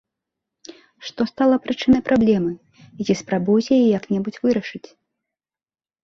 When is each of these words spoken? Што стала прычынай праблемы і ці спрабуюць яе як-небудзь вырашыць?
Што 1.09 1.21
стала 1.31 1.55
прычынай 1.65 1.99
праблемы 2.07 2.51
і 2.85 3.01
ці 3.07 3.13
спрабуюць 3.21 3.69
яе 3.77 3.83
як-небудзь 3.97 4.41
вырашыць? 4.47 4.83